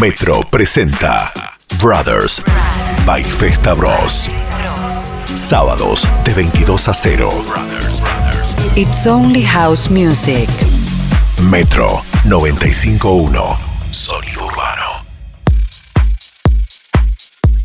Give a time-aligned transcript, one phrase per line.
[0.00, 1.32] Metro presenta
[1.78, 2.42] Brothers
[3.06, 4.28] by Festa Bros.
[5.34, 7.28] Sábados de 22 a 0.
[8.76, 10.48] It's only house music.
[11.48, 13.56] Metro 95.1.
[13.92, 14.83] Sonido urbano.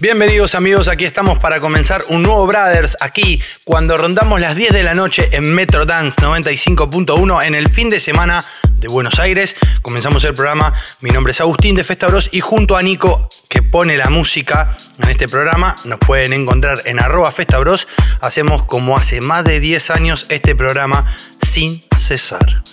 [0.01, 4.81] Bienvenidos amigos, aquí estamos para comenzar un nuevo Brothers, aquí cuando rondamos las 10 de
[4.81, 8.41] la noche en Metro Dance 95.1 en el fin de semana
[8.77, 9.57] de Buenos Aires.
[9.81, 13.61] Comenzamos el programa, mi nombre es Agustín de Festa Bros y junto a Nico que
[13.61, 14.73] pone la música
[15.03, 17.89] en este programa, nos pueden encontrar en arroba Festa Bros.
[18.21, 22.63] Hacemos como hace más de 10 años este programa sin cesar.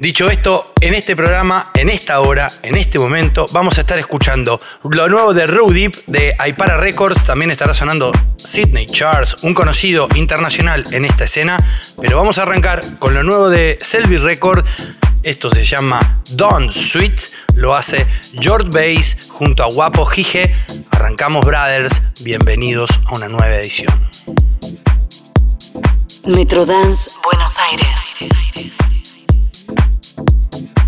[0.00, 4.60] Dicho esto, en este programa, en esta hora, en este momento, vamos a estar escuchando
[4.84, 7.24] lo nuevo de Deep de Aipara Records.
[7.24, 11.58] También estará sonando Sidney Charles, un conocido internacional en esta escena.
[12.00, 14.64] Pero vamos a arrancar con lo nuevo de Selby Record.
[15.24, 17.20] Esto se llama Don Sweet.
[17.54, 18.06] Lo hace
[18.38, 20.54] George Bass junto a Guapo Gige.
[20.92, 22.00] Arrancamos, brothers.
[22.22, 23.92] Bienvenidos a una nueva edición.
[26.24, 28.97] Metrodance Buenos Aires.
[30.50, 30.87] Thank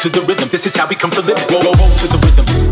[0.00, 0.48] to the rhythm.
[0.48, 1.38] This is how we come to live.
[1.50, 2.65] Roll, roll, to the rhythm.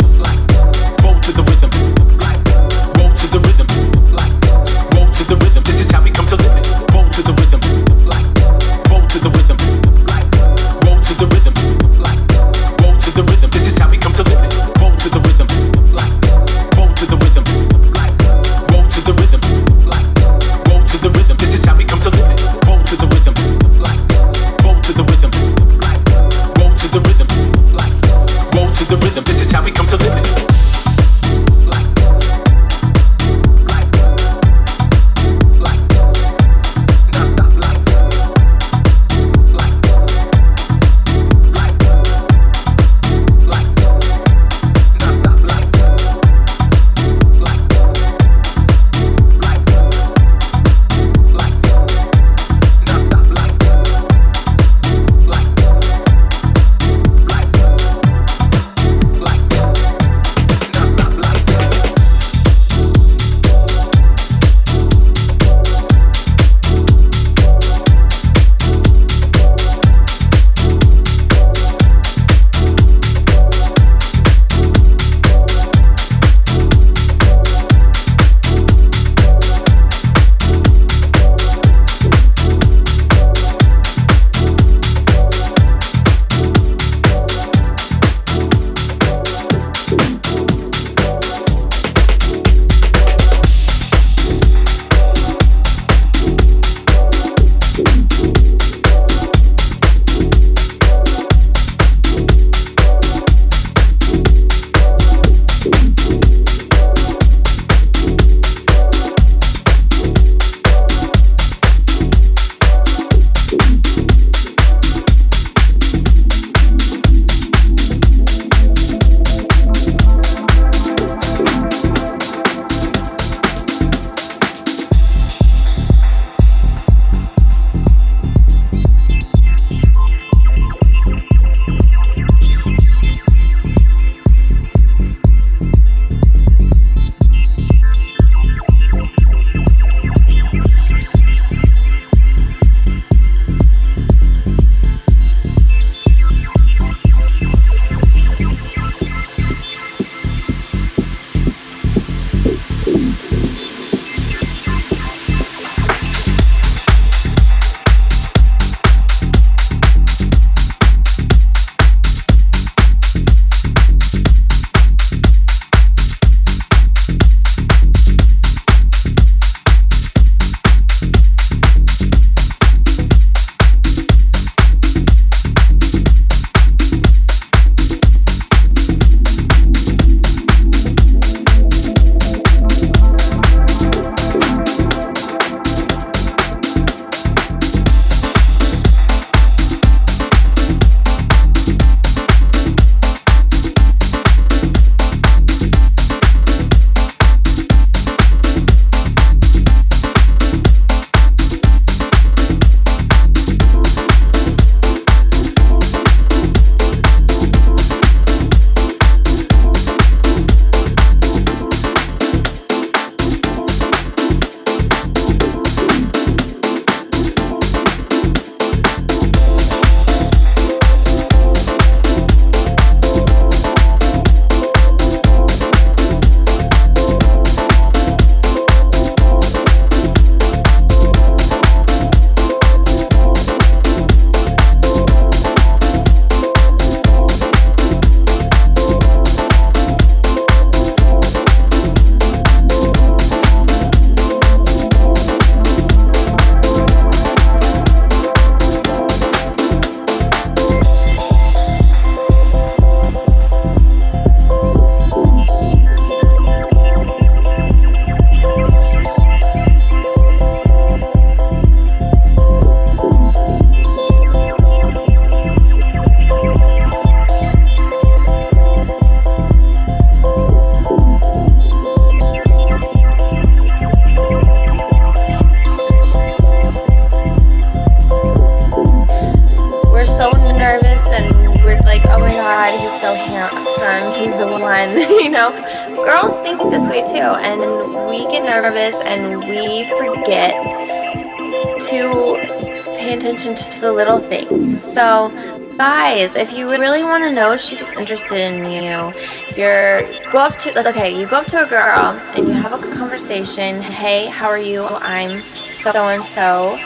[296.26, 299.12] Guys, if you really want to know she's interested in you,
[299.57, 300.00] you're
[300.31, 303.81] go up to okay, you go up to a girl and you have a conversation.
[303.83, 304.85] Hey, how are you?
[304.85, 305.40] I'm
[305.75, 306.78] so and so.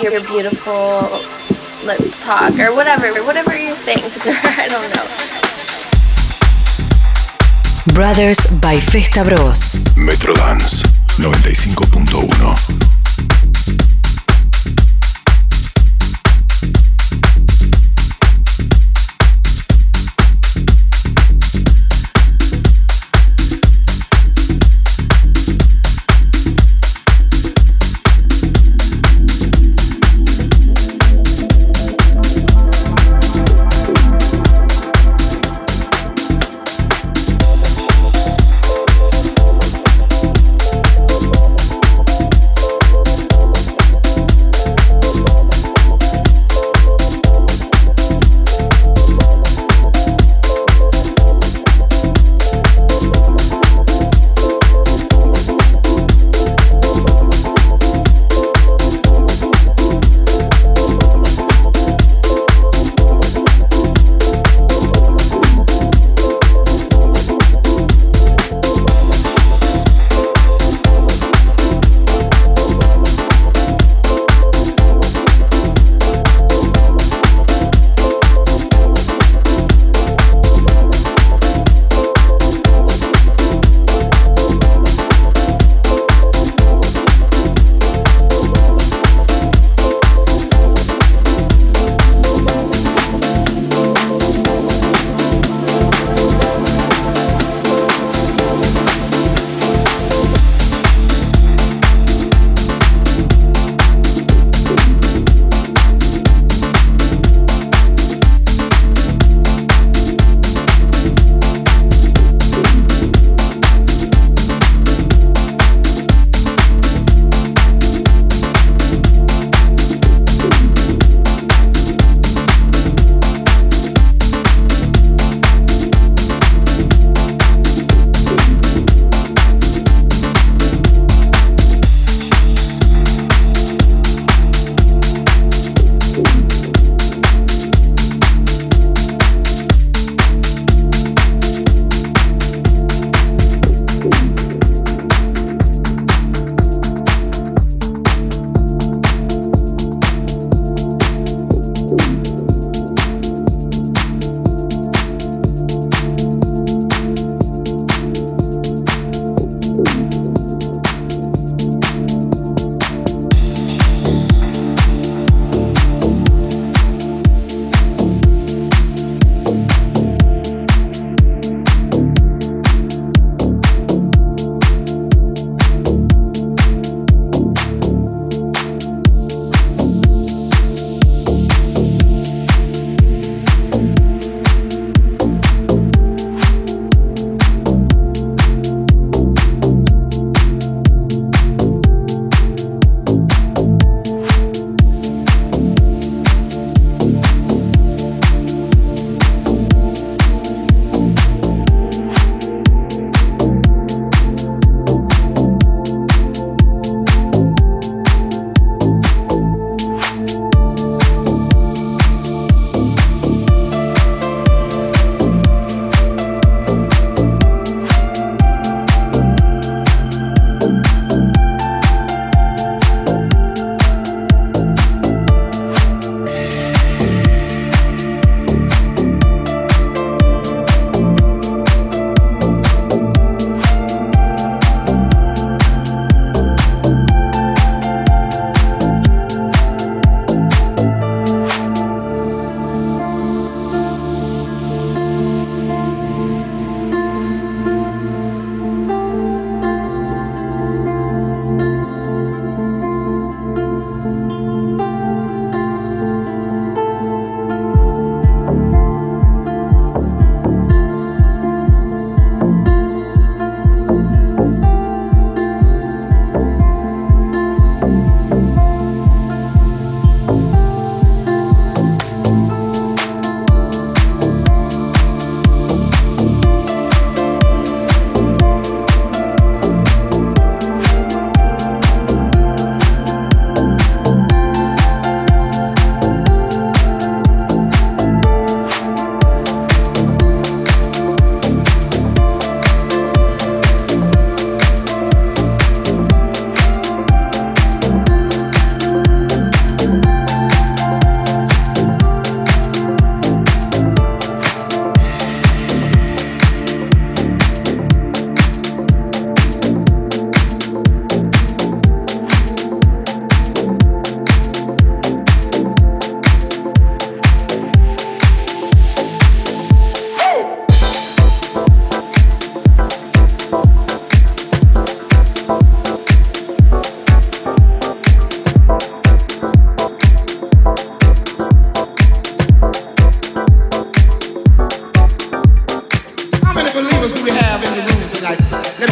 [0.00, 1.00] You're beautiful.
[1.84, 4.48] Let's talk or whatever, whatever you're saying to her.
[4.62, 5.06] I don't know.
[7.94, 9.84] Brothers by Festa Bros.
[9.96, 10.84] Metrodance
[11.18, 12.99] 95.1.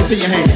[0.08, 0.47] See your hand.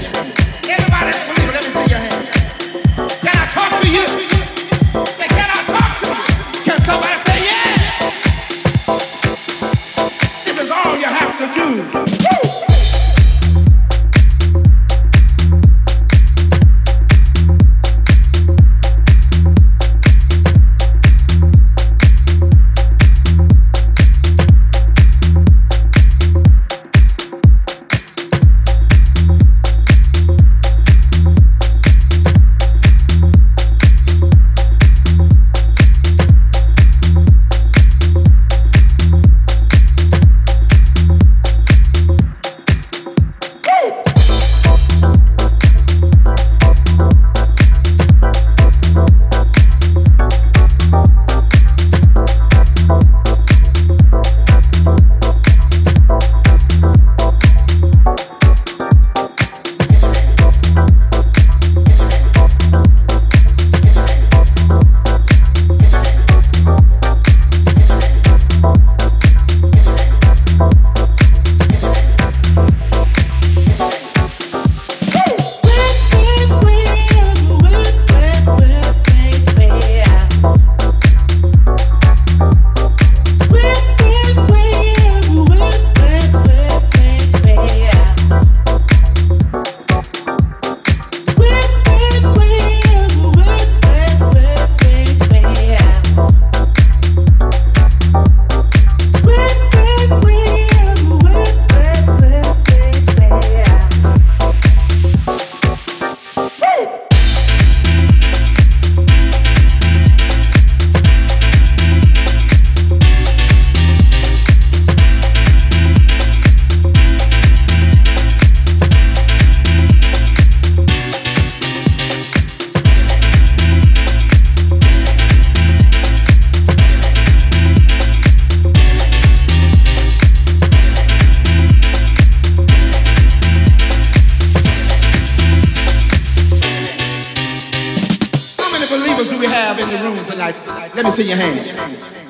[141.13, 141.61] see your hand.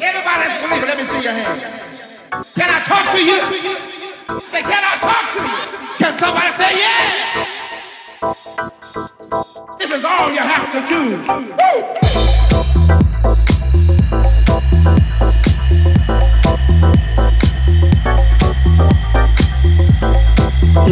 [0.03, 0.89] Everybody's believing.
[0.89, 1.47] Let me see your hand.
[2.59, 3.39] Can I talk to you?
[4.41, 5.55] Say, can I talk to you?
[6.03, 7.23] Can somebody say yeah?
[9.79, 11.23] This is all you have to do.
[11.63, 11.79] Woo!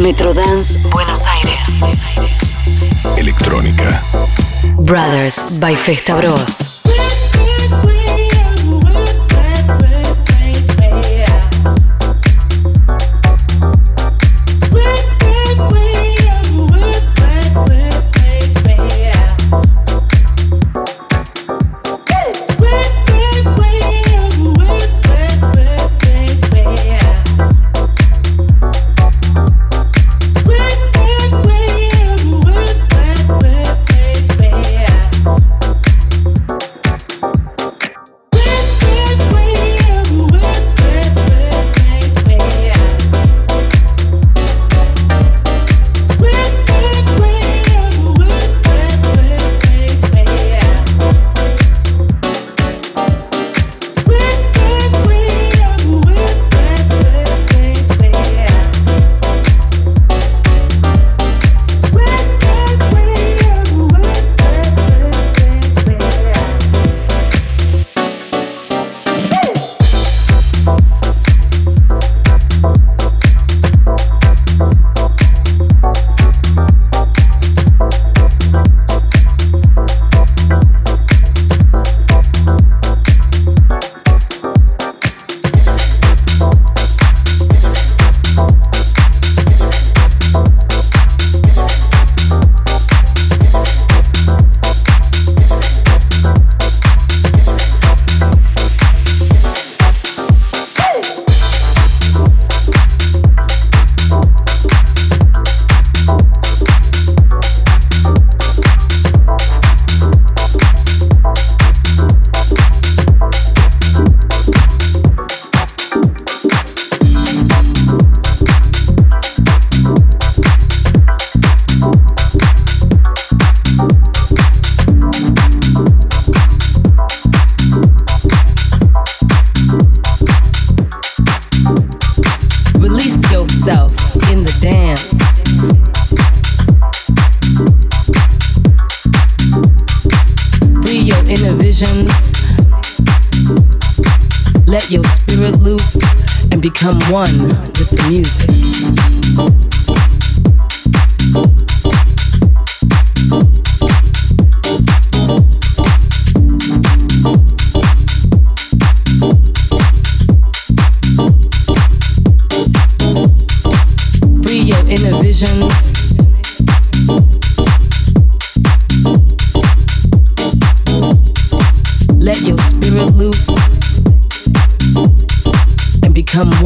[0.01, 1.81] Metrodance Buenos Aires.
[3.17, 4.01] Electrónica.
[4.79, 6.70] Brothers by Festa Bros.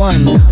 [0.06, 0.45] one.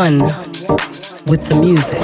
[0.00, 0.22] One
[1.28, 2.00] with the music.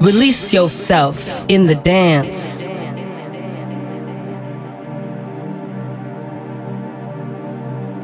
[0.00, 2.66] Release yourself in the dance.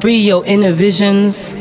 [0.00, 1.56] Free your inner visions.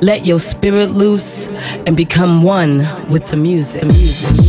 [0.00, 1.48] Let your spirit loose
[1.86, 3.82] and become one with the music.
[3.84, 4.40] music,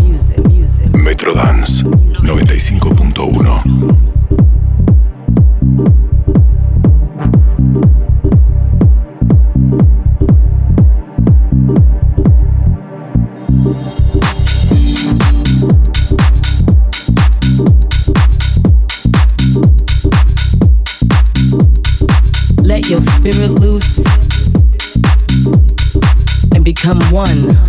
[0.00, 0.92] music, music.
[0.94, 4.05] Metro Dance 95.1
[26.86, 27.65] become one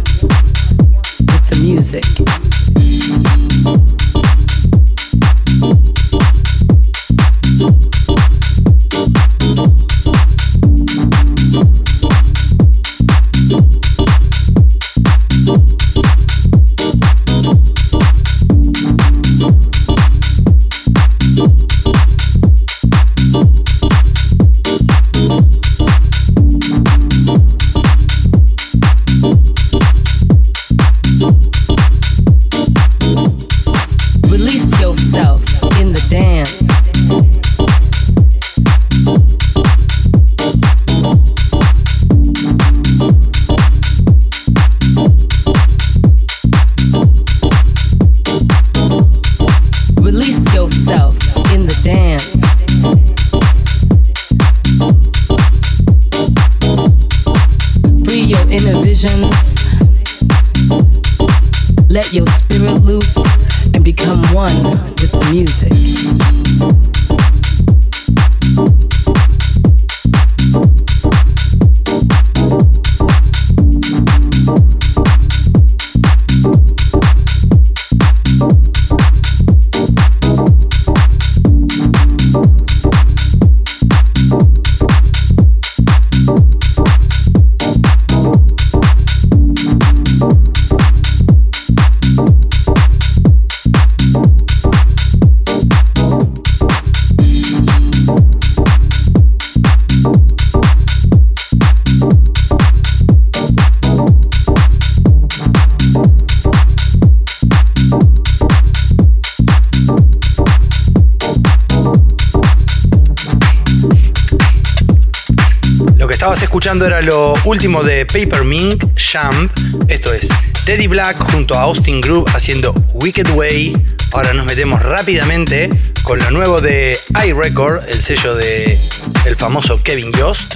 [116.85, 119.51] era lo último de Paper Mink, Jump.
[119.87, 120.27] Esto es
[120.65, 123.73] Teddy Black junto a Austin Groove haciendo Wicked Way.
[124.11, 125.69] Ahora nos metemos rápidamente
[126.03, 128.77] con lo nuevo de iRecord, el sello de
[129.25, 130.55] el famoso Kevin Yost.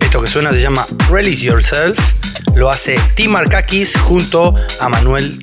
[0.00, 1.98] Esto que suena se llama Release Yourself.
[2.54, 5.38] Lo hace Tim Arkakis junto a Manuel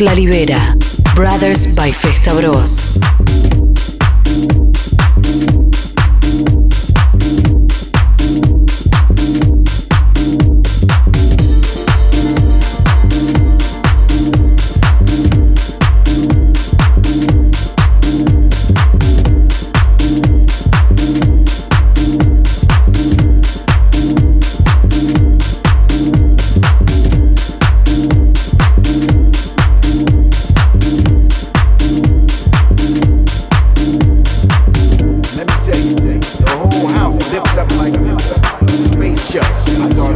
[0.00, 0.74] La Libera.
[1.14, 3.03] Brothers by Festa Bros.
[39.34, 40.13] show.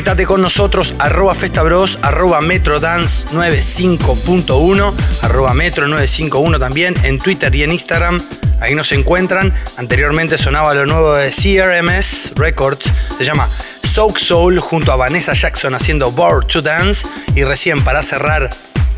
[0.00, 8.18] Conectate con nosotros, arroba festabros, arroba metrodance95.1, arroba metro951 también, en Twitter y en Instagram.
[8.62, 9.52] Ahí nos encuentran.
[9.76, 13.46] Anteriormente sonaba lo nuevo de CRMS Records, se llama
[13.82, 17.06] Soak Soul junto a Vanessa Jackson haciendo Bored to Dance.
[17.34, 18.48] Y recién para cerrar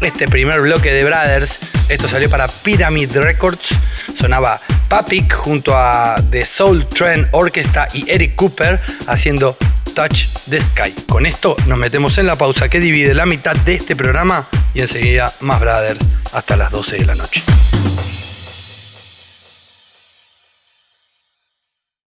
[0.03, 3.71] este primer bloque de Brothers, esto salió para Pyramid Records,
[4.17, 8.79] sonaba Papik junto a The Soul Trend Orchestra y Eric Cooper
[9.09, 9.57] haciendo
[9.95, 10.93] Touch the Sky.
[11.09, 14.81] Con esto nos metemos en la pausa que divide la mitad de este programa y
[14.81, 17.43] enseguida más Brothers hasta las 12 de la noche.